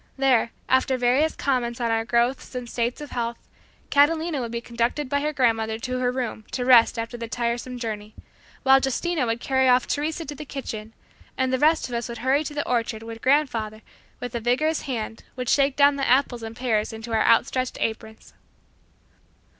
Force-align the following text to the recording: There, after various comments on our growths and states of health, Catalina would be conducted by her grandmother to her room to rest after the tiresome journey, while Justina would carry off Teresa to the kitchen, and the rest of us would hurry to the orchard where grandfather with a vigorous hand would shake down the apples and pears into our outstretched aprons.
There, 0.17 0.49
after 0.67 0.97
various 0.97 1.35
comments 1.35 1.79
on 1.79 1.91
our 1.91 2.05
growths 2.05 2.55
and 2.55 2.67
states 2.67 3.01
of 3.01 3.11
health, 3.11 3.37
Catalina 3.91 4.41
would 4.41 4.51
be 4.51 4.59
conducted 4.59 5.07
by 5.07 5.19
her 5.21 5.31
grandmother 5.31 5.77
to 5.77 5.99
her 5.99 6.11
room 6.11 6.43
to 6.53 6.65
rest 6.65 6.97
after 6.97 7.17
the 7.17 7.27
tiresome 7.27 7.77
journey, 7.77 8.15
while 8.63 8.79
Justina 8.83 9.27
would 9.27 9.39
carry 9.39 9.67
off 9.69 9.85
Teresa 9.85 10.25
to 10.25 10.33
the 10.33 10.43
kitchen, 10.43 10.93
and 11.37 11.53
the 11.53 11.59
rest 11.59 11.87
of 11.87 11.93
us 11.93 12.09
would 12.09 12.17
hurry 12.25 12.43
to 12.45 12.53
the 12.55 12.67
orchard 12.67 13.03
where 13.03 13.15
grandfather 13.17 13.83
with 14.19 14.33
a 14.33 14.39
vigorous 14.39 14.81
hand 14.89 15.23
would 15.35 15.49
shake 15.49 15.75
down 15.75 15.97
the 15.97 16.07
apples 16.09 16.41
and 16.41 16.55
pears 16.55 16.91
into 16.91 17.13
our 17.13 17.23
outstretched 17.23 17.77
aprons. 17.79 18.33